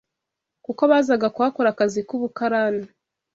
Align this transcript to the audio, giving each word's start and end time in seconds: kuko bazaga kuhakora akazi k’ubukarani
kuko 0.65 0.81
bazaga 0.91 1.27
kuhakora 1.35 1.67
akazi 1.73 1.99
k’ubukarani 2.07 2.85